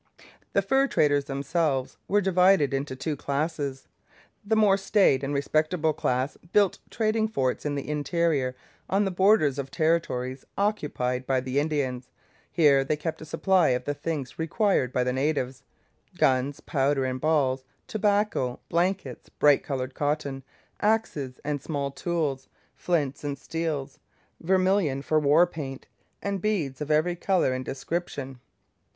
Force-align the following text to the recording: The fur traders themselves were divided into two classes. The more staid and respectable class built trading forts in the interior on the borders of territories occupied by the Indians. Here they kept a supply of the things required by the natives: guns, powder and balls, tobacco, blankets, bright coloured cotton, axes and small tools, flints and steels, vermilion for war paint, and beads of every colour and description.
The 0.53 0.63
fur 0.63 0.87
traders 0.87 1.25
themselves 1.25 1.95
were 2.07 2.21
divided 2.21 2.73
into 2.73 2.95
two 2.95 3.15
classes. 3.15 3.87
The 4.43 4.55
more 4.55 4.75
staid 4.75 5.23
and 5.23 5.31
respectable 5.31 5.93
class 5.93 6.37
built 6.53 6.79
trading 6.89 7.27
forts 7.27 7.67
in 7.67 7.75
the 7.75 7.87
interior 7.87 8.55
on 8.89 9.05
the 9.05 9.11
borders 9.11 9.59
of 9.59 9.69
territories 9.69 10.43
occupied 10.57 11.27
by 11.27 11.39
the 11.39 11.59
Indians. 11.59 12.09
Here 12.51 12.83
they 12.83 12.95
kept 12.95 13.21
a 13.21 13.25
supply 13.25 13.67
of 13.77 13.83
the 13.85 13.93
things 13.93 14.39
required 14.39 14.91
by 14.91 15.03
the 15.03 15.13
natives: 15.13 15.61
guns, 16.17 16.61
powder 16.61 17.05
and 17.05 17.21
balls, 17.21 17.63
tobacco, 17.85 18.59
blankets, 18.69 19.29
bright 19.29 19.61
coloured 19.63 19.93
cotton, 19.93 20.41
axes 20.79 21.39
and 21.45 21.61
small 21.61 21.91
tools, 21.91 22.47
flints 22.75 23.23
and 23.23 23.37
steels, 23.37 23.99
vermilion 24.39 25.03
for 25.03 25.19
war 25.19 25.45
paint, 25.45 25.85
and 26.23 26.41
beads 26.41 26.81
of 26.81 26.89
every 26.89 27.15
colour 27.15 27.53
and 27.53 27.65
description. 27.65 28.39